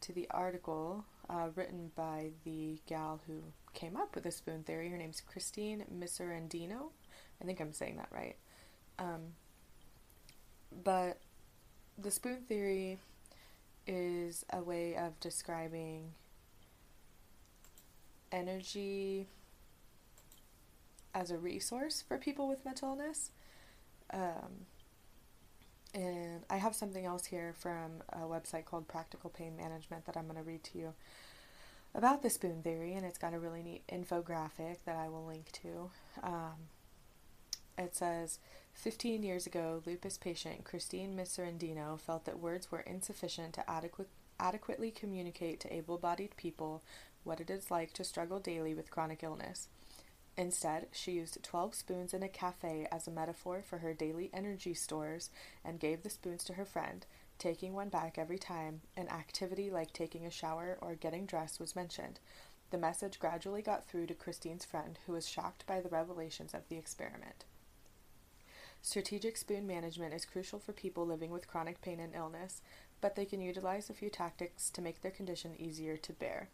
to 0.00 0.12
the 0.12 0.26
article 0.30 1.04
uh, 1.30 1.48
written 1.54 1.92
by 1.94 2.30
the 2.44 2.80
gal 2.86 3.20
who 3.26 3.42
came 3.72 3.96
up 3.96 4.14
with 4.14 4.24
the 4.24 4.30
spoon 4.30 4.64
theory. 4.64 4.88
Her 4.88 4.96
name's 4.96 5.20
Christine 5.20 5.84
Miserandino. 5.96 6.90
I 7.40 7.44
think 7.44 7.60
I'm 7.60 7.72
saying 7.72 7.96
that 7.96 8.08
right. 8.10 8.36
Um, 8.98 9.34
but 10.84 11.18
the 11.98 12.10
spoon 12.10 12.42
theory 12.48 12.98
is 13.86 14.44
a 14.52 14.62
way 14.62 14.96
of 14.96 15.18
describing 15.20 16.12
energy 18.30 19.26
as 21.14 21.30
a 21.30 21.38
resource 21.38 22.02
for 22.06 22.16
people 22.16 22.48
with 22.48 22.64
mental 22.64 22.90
illness. 22.90 23.30
Um, 24.12 24.66
and 25.94 26.42
I 26.48 26.56
have 26.56 26.74
something 26.74 27.04
else 27.04 27.26
here 27.26 27.54
from 27.58 28.02
a 28.12 28.20
website 28.20 28.64
called 28.64 28.88
Practical 28.88 29.30
Pain 29.30 29.56
Management 29.56 30.06
that 30.06 30.16
I'm 30.16 30.24
going 30.24 30.36
to 30.36 30.42
read 30.42 30.64
to 30.64 30.78
you 30.78 30.94
about 31.94 32.22
the 32.22 32.30
spoon 32.30 32.62
theory, 32.62 32.94
and 32.94 33.04
it's 33.04 33.18
got 33.18 33.34
a 33.34 33.38
really 33.38 33.62
neat 33.62 33.82
infographic 33.88 34.78
that 34.86 34.96
I 34.96 35.08
will 35.08 35.26
link 35.26 35.52
to. 35.62 35.90
Um, 36.22 36.68
it 37.76 37.94
says 37.94 38.38
15 38.74 39.22
years 39.22 39.46
ago, 39.46 39.82
lupus 39.84 40.16
patient 40.16 40.64
Christine 40.64 41.16
Miserandino 41.16 42.00
felt 42.00 42.24
that 42.24 42.38
words 42.38 42.70
were 42.70 42.80
insufficient 42.80 43.54
to 43.54 43.70
adequate, 43.70 44.08
adequately 44.40 44.90
communicate 44.90 45.60
to 45.60 45.74
able 45.74 45.98
bodied 45.98 46.36
people 46.36 46.82
what 47.24 47.40
it 47.40 47.50
is 47.50 47.70
like 47.70 47.92
to 47.94 48.04
struggle 48.04 48.40
daily 48.40 48.74
with 48.74 48.90
chronic 48.90 49.22
illness. 49.22 49.68
Instead, 50.36 50.86
she 50.92 51.12
used 51.12 51.42
12 51.42 51.74
spoons 51.74 52.14
in 52.14 52.22
a 52.22 52.28
cafe 52.28 52.86
as 52.90 53.06
a 53.06 53.10
metaphor 53.10 53.62
for 53.62 53.78
her 53.78 53.92
daily 53.92 54.30
energy 54.32 54.72
stores 54.72 55.30
and 55.64 55.80
gave 55.80 56.02
the 56.02 56.10
spoons 56.10 56.42
to 56.44 56.54
her 56.54 56.64
friend, 56.64 57.04
taking 57.38 57.74
one 57.74 57.90
back 57.90 58.16
every 58.16 58.38
time 58.38 58.80
an 58.96 59.08
activity 59.08 59.70
like 59.70 59.92
taking 59.92 60.24
a 60.24 60.30
shower 60.30 60.78
or 60.80 60.94
getting 60.94 61.26
dressed 61.26 61.60
was 61.60 61.76
mentioned. 61.76 62.18
The 62.70 62.78
message 62.78 63.18
gradually 63.18 63.60
got 63.60 63.84
through 63.84 64.06
to 64.06 64.14
Christine's 64.14 64.64
friend, 64.64 64.98
who 65.06 65.12
was 65.12 65.28
shocked 65.28 65.66
by 65.66 65.80
the 65.80 65.90
revelations 65.90 66.54
of 66.54 66.66
the 66.68 66.76
experiment. 66.76 67.44
Strategic 68.80 69.36
spoon 69.36 69.66
management 69.66 70.14
is 70.14 70.24
crucial 70.24 70.58
for 70.58 70.72
people 70.72 71.06
living 71.06 71.30
with 71.30 71.46
chronic 71.46 71.82
pain 71.82 72.00
and 72.00 72.14
illness, 72.14 72.62
but 73.02 73.14
they 73.14 73.26
can 73.26 73.42
utilize 73.42 73.90
a 73.90 73.94
few 73.94 74.08
tactics 74.08 74.70
to 74.70 74.80
make 74.80 75.02
their 75.02 75.10
condition 75.10 75.54
easier 75.58 75.98
to 75.98 76.12
bear. 76.14 76.48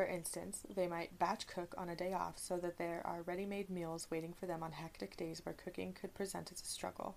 For 0.00 0.06
instance, 0.06 0.62
they 0.74 0.86
might 0.86 1.18
batch 1.18 1.46
cook 1.46 1.74
on 1.76 1.90
a 1.90 1.94
day 1.94 2.14
off 2.14 2.38
so 2.38 2.56
that 2.56 2.78
there 2.78 3.02
are 3.04 3.20
ready 3.20 3.44
made 3.44 3.68
meals 3.68 4.06
waiting 4.10 4.32
for 4.32 4.46
them 4.46 4.62
on 4.62 4.72
hectic 4.72 5.14
days 5.14 5.42
where 5.44 5.52
cooking 5.52 5.92
could 5.92 6.14
present 6.14 6.50
as 6.50 6.62
a 6.62 6.64
struggle. 6.64 7.16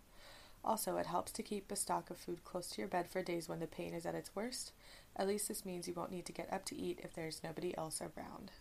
Also, 0.66 0.98
it 0.98 1.06
helps 1.06 1.32
to 1.32 1.42
keep 1.42 1.72
a 1.72 1.78
stock 1.78 2.10
of 2.10 2.18
food 2.18 2.44
close 2.44 2.68
to 2.72 2.82
your 2.82 2.90
bed 2.90 3.08
for 3.08 3.24
days 3.24 3.48
when 3.48 3.62
the 3.62 3.68
pain 3.68 3.94
is 3.94 4.06
at 4.06 4.16
its 4.16 4.36
worst. 4.36 4.74
At 5.16 5.30
least 5.30 5.48
this 5.48 5.66
means 5.66 5.88
you 5.88 5.94
won't 5.94 6.12
need 6.12 6.26
to 6.26 6.34
get 6.34 6.52
up 6.52 6.66
to 6.66 6.78
eat 6.78 7.00
if 7.02 7.14
there's 7.14 7.40
nobody 7.42 7.74
else 7.78 8.02
around. 8.02 8.52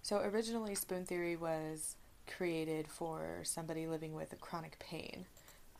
So, 0.00 0.18
originally, 0.18 0.76
spoon 0.76 1.04
theory 1.04 1.34
was 1.34 1.96
created 2.28 2.86
for 2.86 3.40
somebody 3.42 3.88
living 3.88 4.14
with 4.14 4.40
chronic 4.40 4.78
pain. 4.78 5.26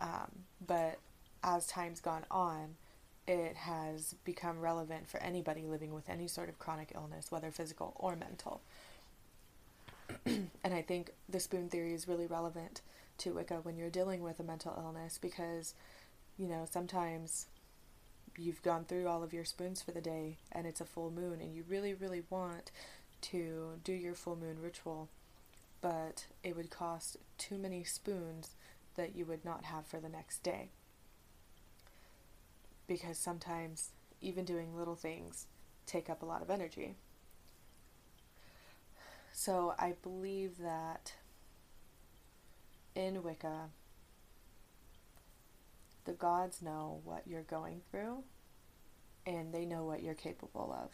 Um, 0.01 0.47
but 0.67 0.99
as 1.45 1.69
time's 1.69 2.01
gone 2.01 2.25
on, 2.33 2.75
it 3.29 3.57
has 3.57 4.15
become 4.25 4.61
relevant 4.61 5.07
for 5.07 5.21
anybody 5.21 5.67
living 5.67 5.93
with 5.93 6.09
any 6.09 6.27
sort 6.27 6.49
of 6.49 6.59
chronic 6.59 6.93
illness, 6.95 7.31
whether 7.31 7.51
physical 7.51 7.93
or 7.97 8.17
mental. 8.17 8.63
and 10.27 10.49
I 10.65 10.81
think 10.81 11.11
the 11.29 11.39
spoon 11.39 11.69
theory 11.69 11.93
is 11.93 12.09
really 12.09 12.27
relevant 12.27 12.81
to 13.19 13.35
Wicca 13.35 13.61
when 13.63 13.77
you're 13.77 13.91
dealing 13.91 14.23
with 14.23 14.41
a 14.41 14.45
mental 14.45 14.75
illness 14.83 15.19
because, 15.21 15.75
you 16.39 16.49
know, 16.49 16.67
sometimes 16.71 17.47
you've 18.39 18.63
gone 18.63 18.85
through 18.85 19.07
all 19.07 19.23
of 19.23 19.35
your 19.35 19.45
spoons 19.45 19.83
for 19.83 19.91
the 19.91 20.01
day 20.01 20.39
and 20.51 20.67
it's 20.67 20.81
a 20.81 20.87
full 20.87 21.11
moon 21.11 21.41
and 21.43 21.55
you 21.55 21.65
really, 21.69 21.93
really 21.93 22.23
want 22.31 22.71
to 23.21 23.73
do 23.85 23.93
your 23.93 24.15
full 24.15 24.37
moon 24.37 24.57
ritual, 24.63 25.09
but 25.83 26.25
it 26.43 26.57
would 26.57 26.71
cost 26.71 27.19
too 27.37 27.59
many 27.59 27.85
spoons 27.85 28.53
that 28.95 29.15
you 29.15 29.27
would 29.27 29.45
not 29.45 29.65
have 29.65 29.87
for 29.87 30.01
the 30.01 30.09
next 30.09 30.43
day. 30.43 30.71
Because 32.89 33.19
sometimes 33.19 33.91
even 34.21 34.45
doing 34.45 34.77
little 34.77 34.97
things 34.97 35.47
take 35.87 36.11
up 36.11 36.23
a 36.23 36.27
lot 36.27 36.43
of 36.43 36.51
energy. 36.51 36.97
So 39.33 39.75
I 39.79 39.95
believe 40.03 40.59
that 40.59 41.13
in 42.97 43.23
Wicca, 43.23 43.69
the 46.05 46.13
gods 46.13 46.61
know 46.61 47.01
what 47.05 47.23
you're 47.27 47.43
going 47.43 47.83
through 47.91 48.25
and 49.25 49.53
they 49.53 49.65
know 49.65 49.85
what 49.85 50.03
you're 50.03 50.15
capable 50.15 50.77
of. 50.77 50.91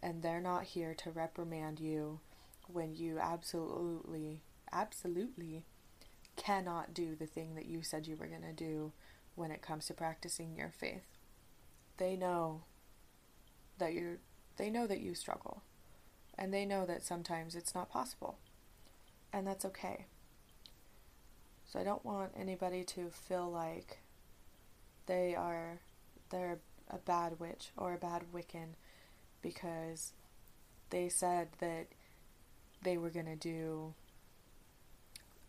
And 0.00 0.22
they're 0.22 0.40
not 0.40 0.62
here 0.64 0.94
to 0.94 1.10
reprimand 1.10 1.80
you 1.80 2.20
when 2.68 2.94
you 2.94 3.18
absolutely, 3.18 4.42
absolutely 4.70 5.64
cannot 6.36 6.94
do 6.94 7.16
the 7.16 7.26
thing 7.26 7.54
that 7.56 7.66
you 7.66 7.82
said 7.82 8.06
you 8.06 8.14
were 8.14 8.26
going 8.26 8.42
to 8.42 8.52
do 8.52 8.92
when 9.38 9.50
it 9.50 9.62
comes 9.62 9.86
to 9.86 9.94
practicing 9.94 10.56
your 10.56 10.72
faith. 10.76 11.06
They 11.96 12.16
know 12.16 12.62
that 13.78 13.94
you're 13.94 14.18
they 14.56 14.68
know 14.68 14.86
that 14.86 15.00
you 15.00 15.14
struggle. 15.14 15.62
And 16.36 16.52
they 16.52 16.64
know 16.64 16.84
that 16.86 17.04
sometimes 17.04 17.54
it's 17.54 17.74
not 17.74 17.90
possible. 17.90 18.38
And 19.32 19.46
that's 19.46 19.64
okay. 19.64 20.06
So 21.66 21.78
I 21.78 21.84
don't 21.84 22.04
want 22.04 22.32
anybody 22.38 22.84
to 22.84 23.10
feel 23.10 23.50
like 23.50 23.98
they 25.06 25.34
are 25.34 25.78
they're 26.30 26.58
a 26.90 26.98
bad 26.98 27.38
witch 27.38 27.70
or 27.76 27.94
a 27.94 27.98
bad 27.98 28.24
Wiccan 28.34 28.74
because 29.42 30.12
they 30.90 31.08
said 31.08 31.48
that 31.60 31.86
they 32.82 32.96
were 32.96 33.10
going 33.10 33.26
to 33.26 33.36
do 33.36 33.94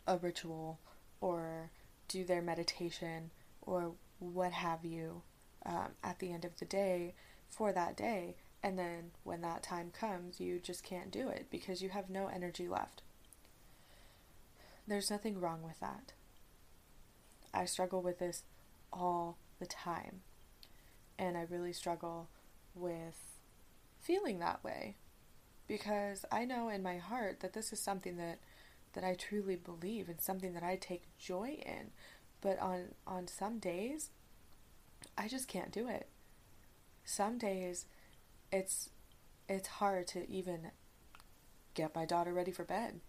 a 0.07 0.17
ritual 0.17 0.79
or 1.21 1.69
do 2.07 2.23
their 2.23 2.41
meditation 2.41 3.31
or 3.61 3.93
what 4.19 4.51
have 4.51 4.83
you 4.85 5.21
um, 5.65 5.89
at 6.03 6.19
the 6.19 6.31
end 6.31 6.45
of 6.45 6.57
the 6.57 6.65
day 6.65 7.13
for 7.49 7.71
that 7.71 7.97
day. 7.97 8.35
And 8.61 8.77
then 8.77 9.11
when 9.23 9.41
that 9.41 9.63
time 9.63 9.91
comes, 9.91 10.39
you 10.39 10.59
just 10.59 10.83
can't 10.83 11.11
do 11.11 11.29
it 11.29 11.47
because 11.49 11.81
you 11.81 11.89
have 11.89 12.09
no 12.09 12.27
energy 12.27 12.67
left. 12.67 13.01
There's 14.87 15.11
nothing 15.11 15.39
wrong 15.39 15.61
with 15.61 15.79
that. 15.79 16.13
I 17.53 17.65
struggle 17.65 18.01
with 18.01 18.19
this 18.19 18.43
all 18.91 19.37
the 19.59 19.65
time. 19.65 20.21
And 21.17 21.37
I 21.37 21.45
really 21.49 21.73
struggle 21.73 22.29
with 22.75 23.37
feeling 23.99 24.39
that 24.39 24.63
way 24.63 24.95
because 25.67 26.25
I 26.31 26.45
know 26.45 26.69
in 26.69 26.81
my 26.81 26.97
heart 26.97 27.41
that 27.41 27.53
this 27.53 27.71
is 27.71 27.79
something 27.79 28.17
that 28.17 28.39
that 28.93 29.03
I 29.03 29.13
truly 29.13 29.55
believe 29.55 30.09
and 30.09 30.19
something 30.19 30.53
that 30.53 30.63
I 30.63 30.75
take 30.75 31.03
joy 31.19 31.61
in. 31.63 31.91
But 32.41 32.59
on 32.59 32.95
on 33.05 33.27
some 33.27 33.59
days 33.59 34.09
I 35.17 35.27
just 35.27 35.47
can't 35.47 35.71
do 35.71 35.87
it. 35.87 36.07
Some 37.03 37.37
days 37.37 37.85
it's 38.51 38.89
it's 39.47 39.67
hard 39.67 40.07
to 40.07 40.29
even 40.29 40.71
get 41.73 41.95
my 41.95 42.05
daughter 42.05 42.33
ready 42.33 42.51
for 42.51 42.63
bed. 42.63 43.01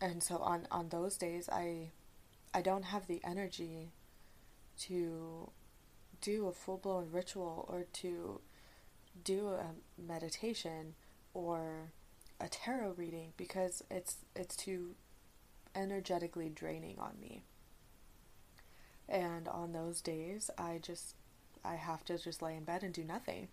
And 0.00 0.22
so 0.22 0.38
on 0.38 0.66
on 0.70 0.88
those 0.88 1.16
days 1.16 1.48
I 1.50 1.90
I 2.54 2.62
don't 2.62 2.84
have 2.84 3.06
the 3.06 3.20
energy 3.24 3.92
to 4.80 5.50
do 6.20 6.48
a 6.48 6.52
full-blown 6.52 7.10
ritual 7.12 7.66
or 7.68 7.84
to 7.92 8.40
do 9.24 9.48
a 9.48 9.74
meditation 10.00 10.94
or 11.34 11.92
a 12.40 12.48
tarot 12.48 12.94
reading 12.96 13.32
because 13.36 13.82
it's 13.90 14.18
it's 14.34 14.56
too 14.56 14.94
energetically 15.74 16.48
draining 16.48 16.98
on 16.98 17.12
me. 17.20 17.44
And 19.08 19.48
on 19.48 19.72
those 19.72 20.00
days, 20.00 20.50
I 20.58 20.78
just 20.82 21.14
I 21.64 21.74
have 21.74 22.04
to 22.06 22.18
just 22.18 22.42
lay 22.42 22.56
in 22.56 22.64
bed 22.64 22.82
and 22.82 22.92
do 22.92 23.04
nothing. 23.04 23.48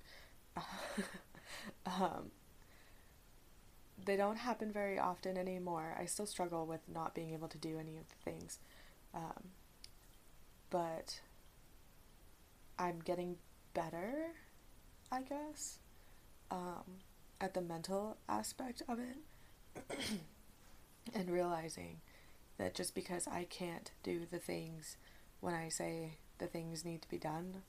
um, 1.85 2.31
they 4.03 4.15
don't 4.15 4.37
happen 4.37 4.71
very 4.71 4.99
often 4.99 5.37
anymore. 5.37 5.95
I 5.99 6.05
still 6.05 6.25
struggle 6.25 6.65
with 6.65 6.81
not 6.93 7.13
being 7.15 7.33
able 7.33 7.47
to 7.47 7.57
do 7.57 7.79
any 7.79 7.97
of 7.97 8.03
the 8.09 8.31
things. 8.31 8.59
Um, 9.13 9.51
but 10.69 11.21
I'm 12.77 12.99
getting 12.99 13.37
better, 13.73 14.31
I 15.11 15.21
guess, 15.21 15.79
um, 16.51 16.99
at 17.39 17.53
the 17.53 17.61
mental 17.61 18.17
aspect 18.27 18.81
of 18.87 18.99
it. 18.99 19.97
and 21.13 21.29
realizing 21.29 22.01
that 22.57 22.73
just 22.73 22.95
because 22.95 23.27
I 23.27 23.45
can't 23.45 23.91
do 24.03 24.21
the 24.29 24.39
things 24.39 24.97
when 25.45 25.53
I 25.53 25.69
say 25.69 26.17
the 26.39 26.47
things 26.47 26.83
need 26.83 27.03
to 27.03 27.07
be 27.07 27.19
done 27.19 27.61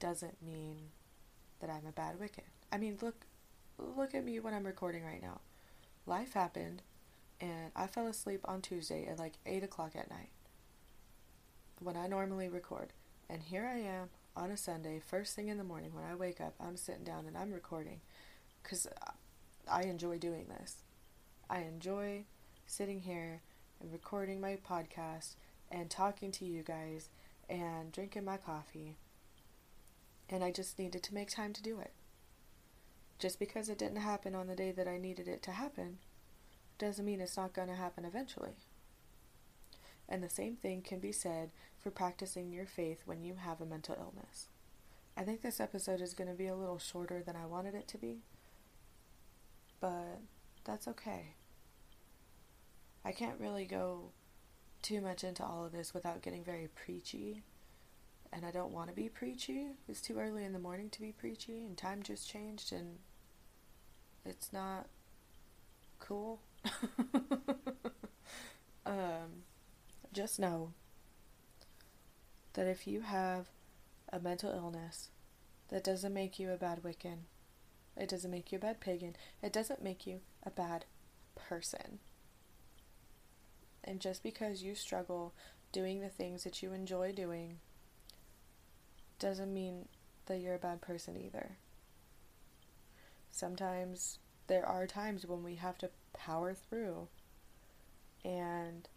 doesn't 0.00 0.42
mean 0.42 0.88
that 1.60 1.68
I'm 1.68 1.86
a 1.86 1.92
bad 1.92 2.18
Wiccan. 2.18 2.48
I 2.72 2.78
mean, 2.78 2.96
look 3.02 3.26
look 3.76 4.14
at 4.14 4.24
me 4.24 4.40
when 4.40 4.54
I'm 4.54 4.64
recording 4.64 5.04
right 5.04 5.20
now. 5.20 5.40
Life 6.06 6.32
happened 6.32 6.80
and 7.42 7.72
I 7.76 7.88
fell 7.88 8.06
asleep 8.06 8.40
on 8.46 8.62
Tuesday 8.62 9.06
at 9.06 9.18
like 9.18 9.34
8 9.44 9.64
o'clock 9.64 9.90
at 9.94 10.08
night 10.08 10.30
when 11.78 11.94
I 11.94 12.06
normally 12.06 12.48
record. 12.48 12.94
And 13.28 13.42
here 13.42 13.66
I 13.66 13.80
am 13.80 14.08
on 14.34 14.50
a 14.50 14.56
Sunday, 14.56 14.98
first 14.98 15.36
thing 15.36 15.48
in 15.48 15.58
the 15.58 15.64
morning 15.64 15.90
when 15.92 16.04
I 16.04 16.14
wake 16.14 16.40
up, 16.40 16.54
I'm 16.58 16.78
sitting 16.78 17.04
down 17.04 17.26
and 17.26 17.36
I'm 17.36 17.52
recording 17.52 18.00
because 18.62 18.86
I 19.70 19.82
enjoy 19.82 20.16
doing 20.16 20.46
this. 20.48 20.76
I 21.50 21.58
enjoy 21.58 22.24
sitting 22.66 23.00
here 23.00 23.42
and 23.78 23.92
recording 23.92 24.40
my 24.40 24.56
podcast 24.66 25.34
and 25.74 25.90
talking 25.90 26.30
to 26.30 26.44
you 26.44 26.62
guys 26.62 27.08
and 27.50 27.90
drinking 27.90 28.24
my 28.24 28.36
coffee. 28.36 28.96
And 30.30 30.44
I 30.44 30.52
just 30.52 30.78
needed 30.78 31.02
to 31.02 31.14
make 31.14 31.30
time 31.30 31.52
to 31.52 31.62
do 31.62 31.80
it. 31.80 31.90
Just 33.18 33.40
because 33.40 33.68
it 33.68 33.78
didn't 33.78 33.96
happen 33.96 34.36
on 34.36 34.46
the 34.46 34.54
day 34.54 34.70
that 34.70 34.86
I 34.86 34.98
needed 34.98 35.26
it 35.26 35.42
to 35.42 35.50
happen 35.50 35.98
doesn't 36.78 37.04
mean 37.04 37.20
it's 37.20 37.36
not 37.36 37.54
going 37.54 37.68
to 37.68 37.74
happen 37.74 38.04
eventually. 38.04 38.54
And 40.08 40.22
the 40.22 40.30
same 40.30 40.54
thing 40.54 40.80
can 40.80 41.00
be 41.00 41.12
said 41.12 41.50
for 41.82 41.90
practicing 41.90 42.52
your 42.52 42.66
faith 42.66 43.02
when 43.04 43.24
you 43.24 43.34
have 43.34 43.60
a 43.60 43.66
mental 43.66 43.96
illness. 43.98 44.46
I 45.16 45.22
think 45.22 45.42
this 45.42 45.60
episode 45.60 46.00
is 46.00 46.14
going 46.14 46.30
to 46.30 46.36
be 46.36 46.46
a 46.46 46.56
little 46.56 46.78
shorter 46.78 47.22
than 47.24 47.36
I 47.36 47.46
wanted 47.46 47.74
it 47.74 47.88
to 47.88 47.98
be, 47.98 48.18
but 49.80 50.20
that's 50.64 50.88
okay. 50.88 51.34
I 53.04 53.12
can't 53.12 53.40
really 53.40 53.64
go 53.64 54.10
too 54.84 55.00
much 55.00 55.24
into 55.24 55.42
all 55.42 55.64
of 55.64 55.72
this 55.72 55.94
without 55.94 56.20
getting 56.20 56.44
very 56.44 56.68
preachy, 56.68 57.42
and 58.30 58.44
I 58.44 58.50
don't 58.50 58.70
want 58.70 58.90
to 58.90 58.94
be 58.94 59.08
preachy. 59.08 59.68
It's 59.88 60.02
too 60.02 60.18
early 60.18 60.44
in 60.44 60.52
the 60.52 60.58
morning 60.58 60.90
to 60.90 61.00
be 61.00 61.10
preachy, 61.10 61.64
and 61.64 61.76
time 61.76 62.02
just 62.02 62.28
changed, 62.28 62.70
and 62.70 62.98
it's 64.26 64.52
not 64.52 64.88
cool. 66.00 66.42
um, 68.86 69.44
just 70.12 70.38
know 70.38 70.74
that 72.52 72.66
if 72.66 72.86
you 72.86 73.00
have 73.00 73.46
a 74.12 74.20
mental 74.20 74.52
illness, 74.52 75.08
that 75.70 75.82
doesn't 75.82 76.12
make 76.12 76.38
you 76.38 76.50
a 76.50 76.58
bad 76.58 76.82
Wiccan. 76.82 77.20
It 77.96 78.10
doesn't 78.10 78.30
make 78.30 78.52
you 78.52 78.58
a 78.58 78.60
bad 78.60 78.80
pagan. 78.80 79.16
It 79.42 79.52
doesn't 79.52 79.82
make 79.82 80.06
you 80.06 80.20
a 80.42 80.50
bad 80.50 80.84
person. 81.36 82.00
And 83.84 84.00
just 84.00 84.22
because 84.22 84.62
you 84.62 84.74
struggle 84.74 85.34
doing 85.72 86.00
the 86.00 86.08
things 86.08 86.44
that 86.44 86.62
you 86.62 86.72
enjoy 86.72 87.12
doing 87.12 87.58
doesn't 89.18 89.52
mean 89.52 89.88
that 90.26 90.40
you're 90.40 90.54
a 90.54 90.58
bad 90.58 90.80
person 90.80 91.16
either. 91.16 91.56
Sometimes 93.30 94.18
there 94.46 94.64
are 94.64 94.86
times 94.86 95.26
when 95.26 95.42
we 95.42 95.56
have 95.56 95.76
to 95.78 95.90
power 96.12 96.54
through 96.54 97.08
and 98.24 98.88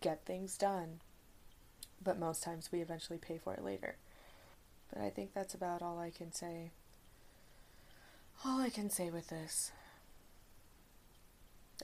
get 0.00 0.24
things 0.24 0.56
done. 0.56 1.00
But 2.02 2.18
most 2.18 2.42
times 2.42 2.70
we 2.72 2.80
eventually 2.80 3.18
pay 3.18 3.38
for 3.38 3.54
it 3.54 3.64
later. 3.64 3.96
But 4.92 5.02
I 5.02 5.10
think 5.10 5.34
that's 5.34 5.54
about 5.54 5.82
all 5.82 5.98
I 5.98 6.10
can 6.10 6.32
say. 6.32 6.70
All 8.44 8.60
I 8.60 8.70
can 8.70 8.90
say 8.90 9.10
with 9.10 9.28
this. 9.28 9.72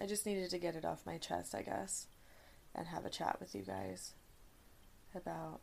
I 0.00 0.06
just 0.06 0.26
needed 0.26 0.50
to 0.50 0.58
get 0.58 0.76
it 0.76 0.84
off 0.84 1.06
my 1.06 1.18
chest, 1.18 1.54
I 1.54 1.62
guess, 1.62 2.06
and 2.74 2.86
have 2.86 3.04
a 3.04 3.10
chat 3.10 3.38
with 3.40 3.54
you 3.54 3.62
guys. 3.62 4.12
about 5.14 5.60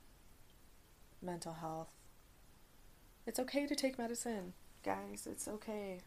mental 1.22 1.54
health. 1.54 1.90
It's 3.26 3.40
okay 3.40 3.66
to 3.66 3.76
take 3.76 3.98
medicine, 3.98 4.54
guys. 4.84 5.28
It's 5.30 5.48
okay. 5.48 6.00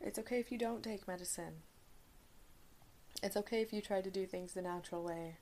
It's 0.00 0.18
okay 0.18 0.38
if 0.38 0.52
you 0.52 0.58
don't 0.58 0.82
take 0.82 1.08
medicine. 1.08 1.62
It's 3.22 3.36
okay 3.36 3.60
if 3.60 3.72
you 3.72 3.80
try 3.80 4.00
to 4.00 4.10
do 4.10 4.26
things 4.26 4.52
the 4.52 4.62
natural 4.62 5.02
way. 5.02 5.36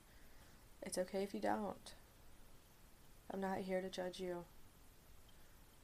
It's 0.82 0.98
okay 0.98 1.22
if 1.22 1.34
you 1.34 1.40
don't. 1.40 1.92
I'm 3.30 3.40
not 3.40 3.58
here 3.58 3.80
to 3.80 3.88
judge 3.88 4.20
you. 4.20 4.44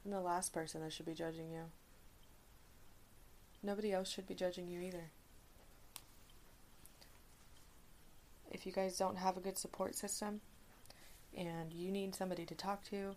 I'm 0.05 0.11
the 0.11 0.21
last 0.21 0.53
person 0.53 0.81
that 0.81 0.93
should 0.93 1.05
be 1.05 1.13
judging 1.13 1.51
you. 1.51 1.65
Nobody 3.61 3.91
else 3.91 4.09
should 4.09 4.27
be 4.27 4.33
judging 4.33 4.67
you 4.67 4.79
either. 4.79 5.11
If 8.51 8.65
you 8.65 8.71
guys 8.71 8.97
don't 8.97 9.17
have 9.17 9.37
a 9.37 9.41
good 9.41 9.57
support 9.57 9.95
system 9.95 10.41
and 11.35 11.71
you 11.71 11.91
need 11.91 12.13
somebody 12.13 12.45
to 12.45 12.55
talk 12.55 12.83
to, 12.85 13.15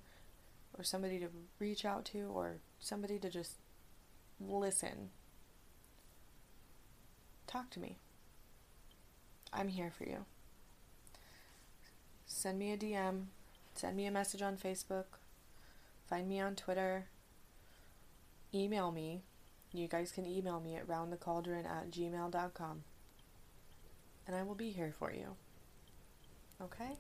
or 0.76 0.84
somebody 0.84 1.18
to 1.18 1.28
reach 1.58 1.84
out 1.84 2.04
to, 2.06 2.30
or 2.34 2.56
somebody 2.78 3.18
to 3.18 3.30
just 3.30 3.58
listen, 4.40 5.10
talk 7.46 7.70
to 7.70 7.80
me. 7.80 7.98
I'm 9.52 9.68
here 9.68 9.90
for 9.96 10.04
you. 10.04 10.24
Send 12.26 12.58
me 12.58 12.72
a 12.72 12.76
DM, 12.76 13.26
send 13.74 13.96
me 13.96 14.06
a 14.06 14.10
message 14.10 14.42
on 14.42 14.56
Facebook, 14.56 15.04
find 16.08 16.28
me 16.28 16.40
on 16.40 16.56
Twitter, 16.56 17.06
email 18.52 18.90
me. 18.90 19.22
You 19.72 19.88
guys 19.88 20.12
can 20.12 20.26
email 20.26 20.60
me 20.60 20.76
at 20.76 20.86
roundthecauldron 20.86 21.66
at 21.66 21.90
gmail.com. 21.90 22.84
And 24.26 24.34
I 24.34 24.42
will 24.42 24.54
be 24.54 24.70
here 24.70 24.94
for 24.98 25.12
you. 25.12 25.36
Okay? 26.62 26.92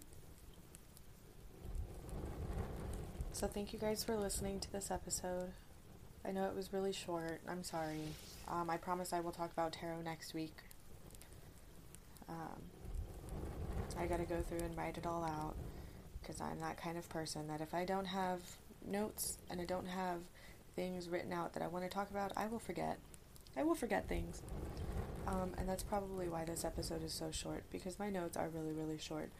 So, 3.32 3.46
thank 3.46 3.72
you 3.72 3.78
guys 3.78 4.04
for 4.04 4.16
listening 4.16 4.60
to 4.60 4.72
this 4.72 4.90
episode. 4.90 5.50
I 6.24 6.30
know 6.30 6.46
it 6.46 6.54
was 6.54 6.72
really 6.72 6.92
short. 6.92 7.40
I'm 7.48 7.62
sorry. 7.62 8.08
Um, 8.48 8.70
I 8.70 8.76
promise 8.76 9.12
I 9.12 9.20
will 9.20 9.32
talk 9.32 9.52
about 9.52 9.72
tarot 9.72 10.02
next 10.02 10.34
week. 10.34 10.56
Um, 12.28 12.62
I 13.98 14.06
gotta 14.06 14.24
go 14.24 14.40
through 14.40 14.60
and 14.60 14.76
write 14.76 14.96
it 14.98 15.06
all 15.06 15.24
out 15.24 15.54
because 16.20 16.40
I'm 16.40 16.58
that 16.60 16.76
kind 16.80 16.96
of 16.96 17.08
person 17.08 17.46
that 17.48 17.60
if 17.60 17.74
I 17.74 17.84
don't 17.84 18.06
have 18.06 18.40
notes 18.86 19.38
and 19.50 19.60
I 19.60 19.64
don't 19.64 19.86
have 19.86 20.20
things 20.74 21.08
written 21.08 21.32
out 21.32 21.52
that 21.54 21.62
I 21.62 21.66
want 21.66 21.84
to 21.84 21.90
talk 21.90 22.10
about, 22.10 22.32
I 22.36 22.46
will 22.46 22.58
forget. 22.58 22.98
I 23.56 23.62
will 23.62 23.74
forget 23.74 24.08
things. 24.08 24.42
Um, 25.26 25.52
and 25.58 25.68
that's 25.68 25.82
probably 25.82 26.28
why 26.28 26.44
this 26.44 26.64
episode 26.64 27.02
is 27.02 27.12
so 27.12 27.30
short 27.30 27.64
because 27.70 27.98
my 27.98 28.10
notes 28.10 28.36
are 28.36 28.48
really, 28.48 28.72
really 28.72 28.98
short. 28.98 29.30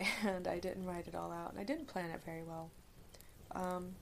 And 0.24 0.48
I 0.48 0.58
didn't 0.58 0.86
write 0.86 1.06
it 1.06 1.14
all 1.14 1.30
out 1.30 1.52
and 1.52 1.60
I 1.60 1.62
didn't 1.62 1.86
plan 1.86 2.10
it 2.10 2.20
very 2.24 2.42
well. 2.42 2.70
Um, 3.54 3.94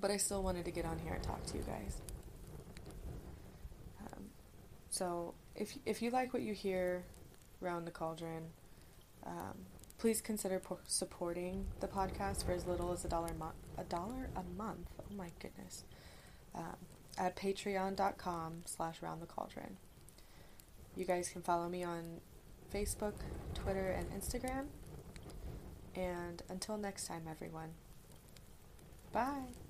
but 0.00 0.12
I 0.12 0.18
still 0.18 0.40
wanted 0.42 0.64
to 0.66 0.70
get 0.70 0.84
on 0.84 1.00
here 1.00 1.14
and 1.14 1.22
talk 1.22 1.44
to 1.46 1.56
you 1.56 1.64
guys. 1.64 2.00
Um, 4.00 4.24
so 4.90 5.34
if, 5.56 5.76
if 5.84 6.00
you 6.00 6.10
like 6.10 6.32
what 6.32 6.42
you 6.42 6.54
hear 6.54 7.02
around 7.60 7.86
the 7.86 7.90
cauldron, 7.90 8.44
um, 9.26 9.66
please 9.98 10.20
consider 10.20 10.60
po- 10.60 10.78
supporting 10.86 11.66
the 11.80 11.88
podcast 11.88 12.44
for 12.44 12.52
as 12.52 12.66
little 12.66 12.92
as 12.92 13.04
a 13.04 13.08
dollar 13.08 13.28
a 13.28 13.34
month. 13.34 13.54
A 13.78 13.84
dollar 13.84 14.28
a 14.36 14.42
month. 14.56 14.88
Oh 15.00 15.14
my 15.16 15.30
goodness. 15.40 15.84
Um, 16.54 16.76
at 17.18 17.36
patreon.com 17.36 18.62
slash 18.66 19.02
round 19.02 19.22
the 19.22 19.26
cauldron. 19.26 19.76
You 20.96 21.04
guys 21.04 21.28
can 21.28 21.42
follow 21.42 21.68
me 21.68 21.82
on 21.82 22.20
Facebook, 22.72 23.14
Twitter, 23.54 23.90
and 23.90 24.10
Instagram. 24.10 24.66
And 25.96 26.42
until 26.48 26.76
next 26.76 27.06
time, 27.06 27.22
everyone. 27.28 27.70
Bye. 29.12 29.63